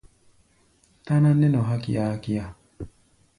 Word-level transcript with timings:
Táná 1.05 1.29
nɛ́ 1.39 1.49
nɔ 1.51 1.61
hakia-hakia. 1.69 2.45